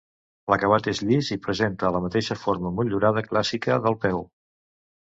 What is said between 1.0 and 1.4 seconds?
llis i